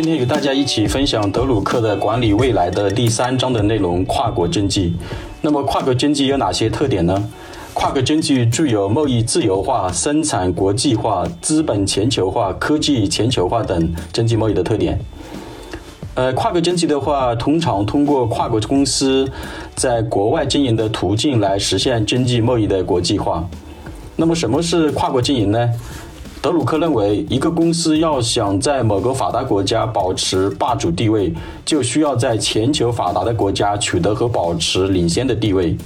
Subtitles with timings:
[0.00, 4.94] 今天与大家一起分享德鲁克的《管理未来》的第三章的内容——跨国经济。
[5.40, 7.20] 那么，跨国经济有哪些特点呢？
[7.74, 14.96] 跨国经济具有贸易自由化、生产国际化、资本全球化、科技全球化等经济贸易的特点。
[16.14, 19.28] 呃，跨国经济的话，通常通过跨国公司
[19.74, 23.44] 在国外经营的途径来实现经济贸易的国际化。
[24.14, 25.68] 那么，什么是跨国经营呢？
[26.40, 35.76] 德鲁克认为，一个公司要想在某个发达国家保持霸主地位，就需要在全球发达的国家取得和保持领先的地位。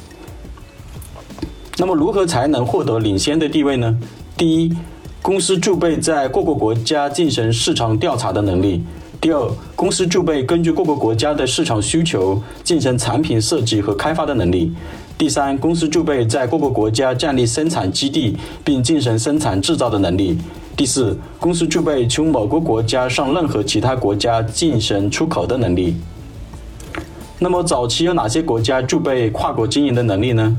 [1.79, 3.99] 那么，如何才能获得领先的地位呢？
[4.37, 4.77] 第一，
[5.23, 8.83] 公司具备在各个国家进行市场调查的能力；
[9.23, 14.71] 第二，公司具备根据各个国家的市场需求进行产品设计和开发的能力。
[15.19, 20.37] 第三，公司具备在各个国家建立生产基地并进行生产制造的能力。
[20.77, 25.95] 第四，公司具备从某个国家向任何其他国家进行出口的能力。
[27.39, 30.57] 那么，早期有哪些国家具备跨国经营的能力呢？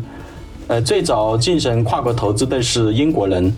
[0.67, 3.53] 呃，最早进行跨国投资的是英国人。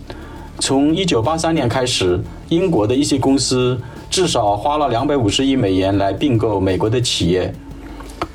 [0.58, 3.78] 从1983年开始，英国的一些公司
[4.10, 7.54] 至少花了250亿美元来并购美国的企业。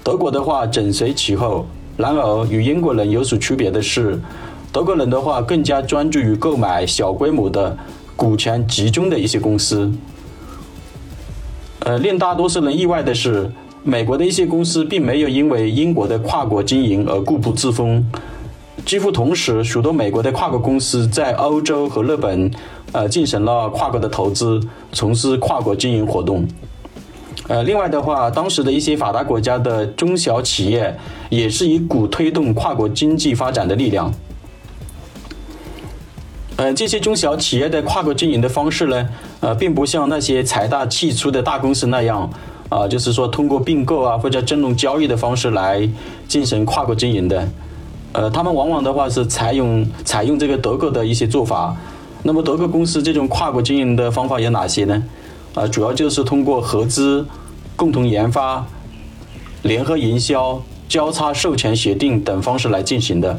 [0.04, 1.66] 德国的话紧随其后。
[2.02, 4.20] 然而，与英国人有所区别的是，
[4.72, 7.78] 德国人的话更加专注于购买小规模的、
[8.16, 9.92] 股权集中的一些公司。
[11.82, 13.52] 呃，令大多数人意外的是，
[13.84, 18.04] 美国的一些公司并没有因为英国的跨国经营而固步自封。
[18.84, 22.52] 几乎同时，许多美国的跨国公司在欧洲和日本，
[22.94, 24.60] 呃，进行了跨国的投资，
[24.92, 26.48] 从事跨国经营活动。
[27.48, 30.96] 呃，另外的话，当时的一些发达国家的中小企业
[31.30, 34.14] 也是一股推动跨国经济发展的力量。
[36.58, 42.30] 呃，这些中小企业的跨国经营的方式呢，呃，并不像那些财大气粗的大公司那样，
[42.70, 45.90] 啊，就是说通过并购啊或者金融交易的方式来
[46.28, 47.48] 进行跨国经营的。
[48.14, 51.76] 呃，他们往往的话是采用采用这个德国的一些做法。
[52.24, 55.02] 那么，德国公司这种跨国经营的方法有哪些呢？
[55.54, 57.28] 啊，主要就是通过合资、
[57.76, 58.66] 共同研发、
[59.64, 63.38] 联合营销、交叉授权协定等方式来进行的，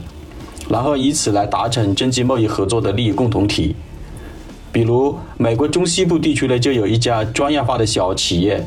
[0.69, 3.75] 然后以此来达成经济贸易合作的利益共同体。
[4.71, 8.67] 比如，美国中西部地区呢，就有一家专业化的小企业，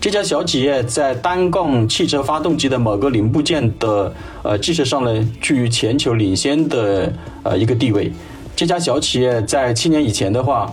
[0.00, 4.12] 这家小企业在单杠汽车发动机的某个零部件的
[4.42, 7.12] 呃技术上呢，居于全球领先的
[7.44, 8.12] 呃一个地位。
[8.56, 10.72] 这家小企业在七年以前的话。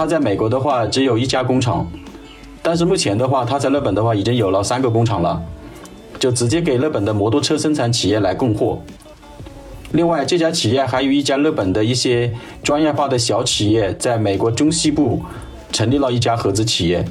[0.00, 1.86] 他在美国的话只有一家工厂，
[2.62, 5.42] 但是目前的话，他在日本的话已经有了三个工厂了，
[6.18, 8.80] 就直接给日本的摩托车生产企业来供货。
[9.92, 15.20] 另外，这家企业还有一家日本的一些专业化的小企业，在美国中西部
[15.70, 17.04] 成立了一家合资企业。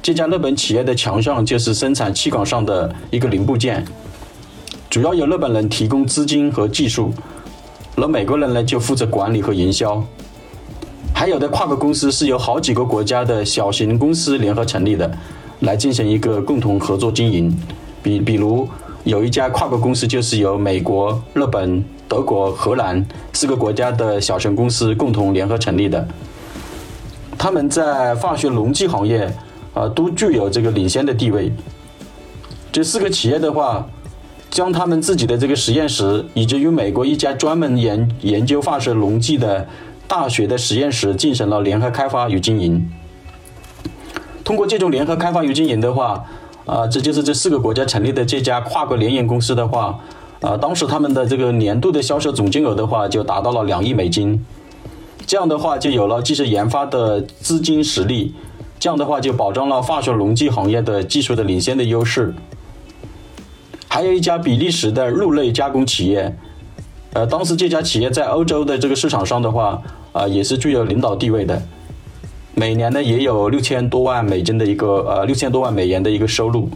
[0.00, 3.84] 这家日本企业的强项就是生产气管上的一个零部件，
[4.88, 7.12] 主要由日本人提供资金和技术，
[7.96, 10.00] 而美国人呢就负责管理和营销。
[11.22, 15.08] 还有的跨国公司是由好几个国家的小型公司联合成立的，
[15.60, 17.56] 来进行一个共同合作经营。
[18.02, 18.68] 比比如
[19.04, 26.04] 有一家跨国公司就是由美国、日本、德国、荷兰四个国家的小型公司共同联合成立的。
[27.38, 29.32] 他们在化学溶剂行业
[29.74, 31.52] 啊都具有这个领先的地位。
[32.72, 33.86] 这四个企业的话，
[34.50, 39.68] 将他们自己的这个实验室以及与美国一家专门研研究化学溶剂的。
[40.12, 42.86] 大学的实验室进行了联合开发与经营。
[44.44, 46.22] 通过这种联合开发与经营的话，
[46.66, 49.98] 啊，这就是这四个国家成立的这家跨国联营公司的话，
[50.42, 54.44] 啊，当时他们的这个年度的销售总金额的话就达到了两亿美金。
[55.26, 58.34] 这样的话就有了技术研发的资金实力，
[58.78, 62.34] 这样的话就保障了化学溶剂行业的技术的领先的优势。
[63.88, 66.36] 还有一家比利时的肉类加工企业，
[67.14, 69.82] 呃，当时这家企业在欧洲的这个市场上的话。
[70.12, 71.60] 啊，也是具有领导地位的，
[72.54, 76.68] 每年呢也有六千多万美金的一个呃六千多万美元的一个收入。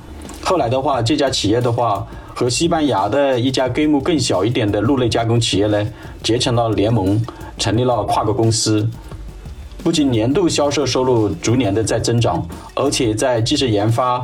[0.43, 5.87] 后来的话，这家企业的话和西班牙的一家规模更小一点的肉类加工企业呢
[6.23, 7.21] 结成了联盟，
[7.59, 8.89] 成立了跨国公司。
[9.83, 14.21] 不仅年度销售收入逐年的在增长，而且在技术研发、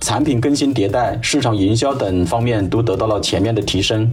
[0.00, 4.10] 产品更新迭代、市场营销等方面都得到了全面的提升。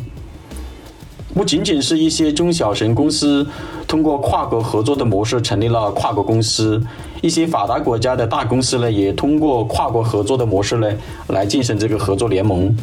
[1.33, 3.45] 不仅仅是一些中小型公司
[3.87, 6.81] 通过跨国合作的模式成立了跨国公司，
[7.21, 10.87] 一些发达国家的大公司呢，也通过跨国合作的模式呢
[11.27, 12.75] 来进行这个合作联盟。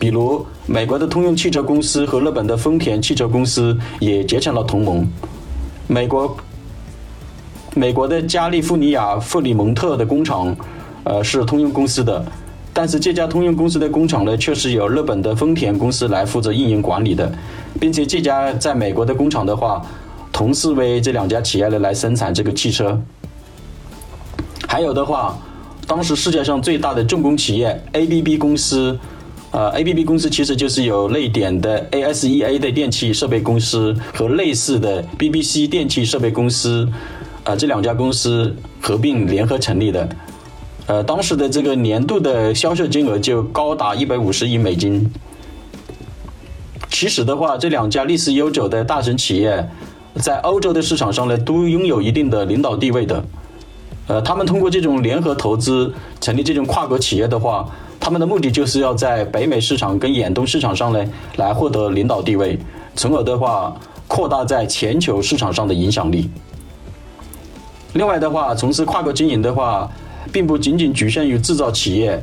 [0.00, 5.06] 比如，美国的通用汽车公司和日本的丰田汽车公司也结成了同盟。
[5.86, 6.34] 美国
[7.74, 10.56] 美国的加利福尼亚弗里蒙特的工厂，
[11.04, 12.24] 呃，是通用公司的，
[12.72, 17.30] 但是这家通用公司的工厂呢，却是由日本的丰田公司来负责运营管理的，
[17.80, 19.84] 并且这家在美国的工厂的话，
[20.32, 23.00] 同时为这两家企业呢来生产这个汽车。
[24.68, 25.38] 还有的话，
[25.86, 28.98] 当时世界上最大的重工企业 ABB 公司。
[29.50, 36.88] 呃，ABB 公司其实就是有瑞典的 ASEA 的电气设备公司和类似的 BBC 电气设备公司，
[37.44, 40.08] 呃，这两家公司合并联合成立的。
[40.86, 45.12] 呃，当时的这个年度的销售金额就高达一百五十亿美金。
[46.92, 49.66] 其实的话，这两家历史悠久的大神企业，
[50.16, 53.24] 在欧洲的市场上呢，都拥有一定的领导地位的。
[54.06, 57.68] 呃，他们通过这种联合投资成立这种跨国企业的话。
[57.98, 61.06] 他们的目的就是要在北美市场跟远东市场上呢，
[61.36, 62.58] 来获得领导地位，
[62.96, 63.72] 从而的话
[64.08, 66.28] 扩大在全球市场上的影响力。
[67.92, 69.88] 另外的话，从事跨国经营的话，
[70.32, 72.20] 并不仅仅局限于制造企业，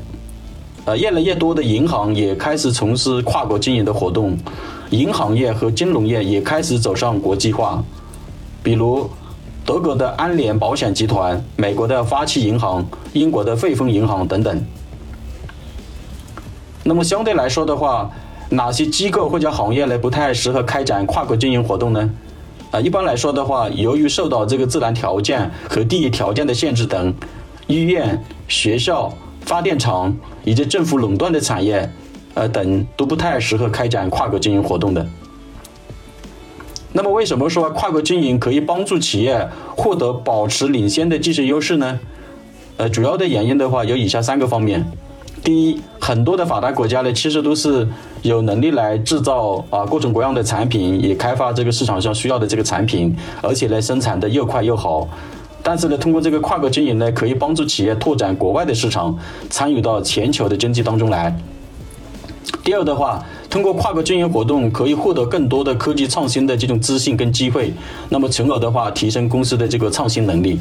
[0.86, 4.38] 呃，越来越多的银行也开始从事跨国经营的活动，
[4.90, 7.84] 银行业和金融业也开始走上国际化，
[8.64, 9.08] 比如
[9.66, 12.84] 德国的安联保险集团、美国的花旗银行、
[13.14, 14.66] 英国的汇丰银行等等。
[16.84, 18.10] 那么相对来说的话，
[18.50, 22.10] 哪些机构或者行业呢不太适合开展跨国经营活动呢？
[22.72, 27.14] 啊，一般来说的话，由于受到这个自然条件和地理条件的限制等，
[27.68, 29.14] 医院、学校、
[29.50, 31.90] 发电厂以及政府垄断的产业，
[32.36, 35.04] 呃等都不太适合开展跨国经营活动的。
[36.94, 42.00] 那么为什么说跨国经营可以帮助企业获得保持领先的技术优势呢？
[42.78, 44.86] 呃，主要的原因的话有以下三个方面。
[45.44, 47.88] 第一，很多的发达国家呢，其实都是
[48.22, 55.10] 有能力来制造啊各种各样的产品，也开发这个市场上需要的这个产品，而且呢生产的又快又好。
[55.62, 59.18] 但是呢，通过这个跨国经营呢，可以帮助企业拓展国外的市场，
[59.50, 61.36] 参与到全球的经济当中来。
[62.64, 67.74] 第二的话，通过跨国经营活动，可以获得更多的科技创新的这种资讯跟机会，
[68.10, 70.60] 那么从而的话，提升公司的这个创新能力。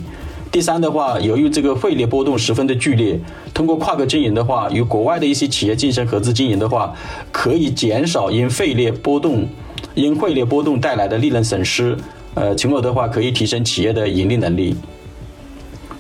[0.51, 3.21] 第三的话，由于这个汇率波动十分的剧烈，
[3.53, 6.95] 通过跨国经营的话，与国外的一些企业进行合资经营的话，
[7.31, 9.47] 可以减少因汇率波动、
[9.95, 11.97] 因汇率波动带来的利润损失，
[12.39, 14.77] 呃，从而的话可以提升企业的盈利能力。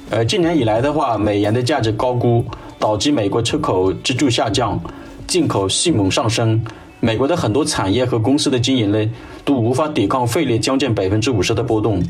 [0.08, 2.44] 呃，近年以来的话，美元的价值高估，
[2.79, 4.81] 导致美国出口支柱下降，
[5.26, 6.62] 进口迅猛上升，
[7.00, 9.11] 美国的很多产业和公司的经营呢，
[9.44, 12.00] 都无法抵抗汇率将近百分之五十的波动。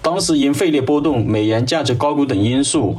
[0.00, 2.96] 当时因汇率波动、美元价值高估等因素，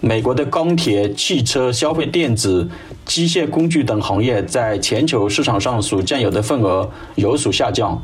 [0.00, 2.66] 美国的钢铁、汽车、消费电子、
[3.04, 8.02] 机械工具等行业在全球市场上所占有的份额有所下降。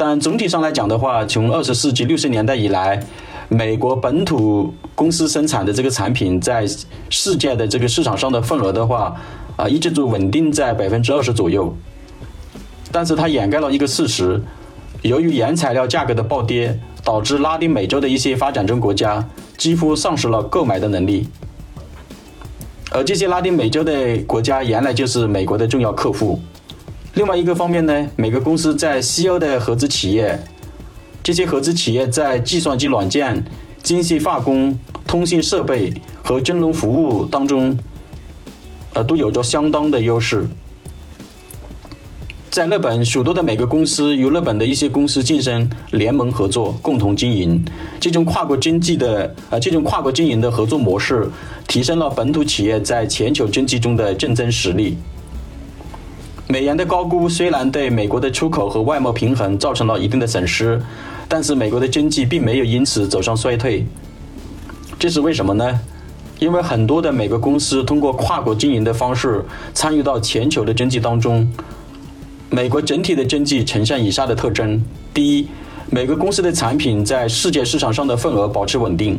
[0.00, 3.04] 但总体上来讲的话，从二十世纪六十年代以来，
[3.48, 6.64] 美国本土公司生产的这个产品在
[7.10, 9.12] 世界的这个市场上的份额的话，
[9.56, 11.76] 啊，一直都稳定在百分之二十左右。
[12.92, 14.40] 但是它掩盖了一个事实。
[15.02, 21.26] 由于原材料价格的暴跌，导致拉丁美洲的一些发展中国家几乎丧失了购买的能力。
[22.92, 26.40] 而这些拉丁美洲的国家原来就是美国的重要客户。
[27.18, 30.38] 另外一个方面呢，每个公司在西欧的合资企业，
[31.20, 33.44] 这些合资企业在计算机软件、
[33.82, 37.76] 精细化工、通信设备和金融服务当中，
[38.92, 40.46] 呃，都有着相当的优势。
[42.50, 47.60] 在日本，许多的每个公司与日本的一些公司进行联盟合作，共同经营。
[47.98, 51.28] 这种跨国经济的呃，这种跨国经营的合作模式，
[51.66, 54.96] 提升了本土企业在全球经济中的竞争实力。
[56.50, 60.80] 美元的高估虽然对美国的出口和外贸平衡造成了一定的损失，
[61.28, 63.86] 但是美国的经济并没有因此走上衰退。
[64.98, 65.78] 这是为什么呢？
[66.38, 71.46] 因为很多的美国公司通过跨国经营的方式参与到全球的经济当中。
[72.48, 75.48] 美国整体的经济呈现以下的特征：第一，
[75.90, 79.18] 每个公司的产品在世界市场上的份额保持稳定；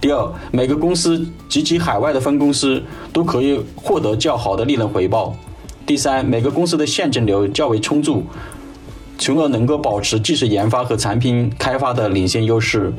[0.00, 2.80] 第二，每个公司及其海外的分公司
[3.12, 5.34] 都可以获得较好的利润回报；
[5.88, 8.22] 第三，每个公司的现金流较为充足，
[9.16, 12.92] 从而能够保持技术研发和产品开发的领先优势。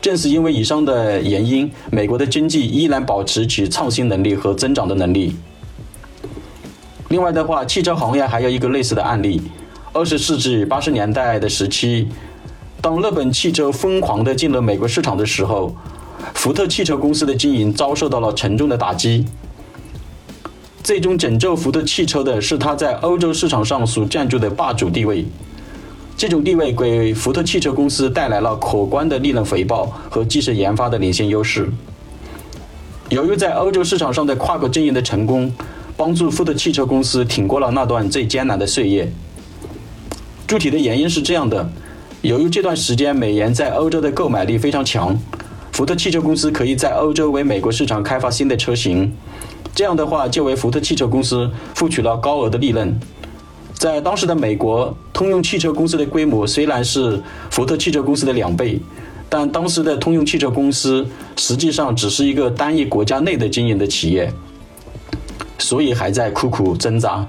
[0.00, 5.36] 正是因为以上的原因，美国的经济依然保持其创新能力和增长的能力。
[7.10, 9.42] 另外的话，汽车行业还有一个类似的案例。
[9.92, 12.08] 二十世纪八十年代的时期，
[12.80, 15.76] 当日本汽车疯狂地进入美国市场的时候，
[16.32, 19.26] 福特汽车公司的经营遭受到了沉重的打击。
[20.82, 25.24] 最终拯救福特汽车的是它在欧洲市场上所占据的霸主地位。
[26.16, 31.70] 这种地位给福特汽车公司带来了可观的利润回报和技术研发的领先优势。
[33.08, 35.52] 由于在欧洲市场上的跨国经营的成功，
[35.96, 39.10] 帮助福特汽车公司挺过了那段最艰难的岁月。
[40.46, 41.70] 具体的原因是这样的：
[42.22, 45.18] 由于这段时间美元在欧洲的购买力非常强，
[45.72, 49.12] 福特汽车公司可以在欧洲为美国市场开发新的车型，
[49.74, 52.98] 这样的话就为福特汽车公司付取了高额的利润。
[53.72, 57.18] 在当时的美国，通用汽车公司的规模虽然是
[57.50, 58.78] 福特汽车公司的两倍，
[59.28, 64.30] 但当时的通用汽车公司实际上只是一个单一国家内的经营的企业，
[65.58, 67.26] 所以还在苦苦挣扎。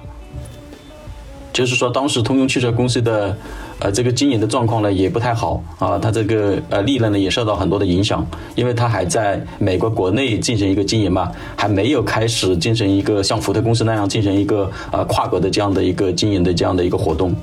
[1.53, 3.35] 就是说，当时通用汽车公司的。
[3.83, 17.35] 呃，这个经营的状况呢也不太好啊，它这个呃利润呢也受到很多的影响，因为它还在美国国内进行一个经营嘛，还没有开始进行一个像福特公司那样进行一个呃跨国的这样的一个经营的这样的一个活动。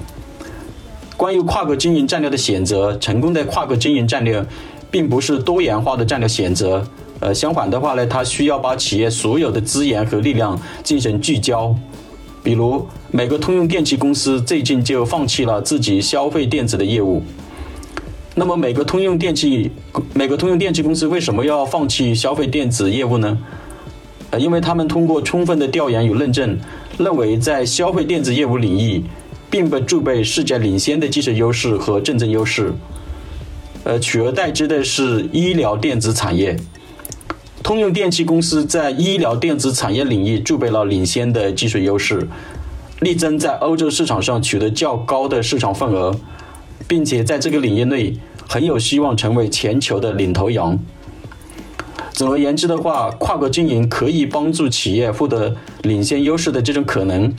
[1.17, 4.41] 关于跨国经营战略的选择，成功的跨国经营战略，
[4.93, 6.87] 并不是多元化的战略选择，
[7.19, 11.75] 呃，相反的话呢，它需要把企业所有的资源和力量进行聚焦。
[12.43, 17.23] 比如，美国通用电气公司最近就放弃了自己消费电子的业务。
[18.35, 19.71] 那么，美国通用电气，
[20.15, 23.37] 美国通用电气公司为什么要放弃消费电子业务呢？
[24.31, 26.59] 呃，因为他们通过充分的调研与论证，
[26.99, 29.03] 认为在消费电子业务领域，
[29.51, 32.73] 并不具备世界领先的技术优势和竞争优势。
[33.85, 36.57] 呃，取而代之的是医疗电子产业。
[37.69, 42.27] 通用电气公司在医疗电子产业领域具备了领先的技术优势，
[43.01, 46.19] 力争在欧洲市场上取得较高的市场份额，
[46.87, 48.17] 并且在这个领域内
[48.49, 50.79] 很有希望成为全球的领头羊。
[52.13, 57.31] 总而言之的话，跨国经营可以帮助企业获得领先优势的这种可能，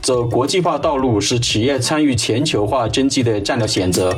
[0.00, 4.10] 走国际化道路是企业参与全球化经济的战略选择。